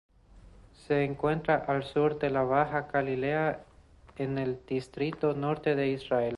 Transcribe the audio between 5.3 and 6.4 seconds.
Norte de Israel.